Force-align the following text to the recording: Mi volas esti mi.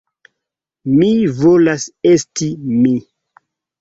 Mi 0.93 1.09
volas 1.41 1.85
esti 2.13 2.49
mi. 2.75 2.95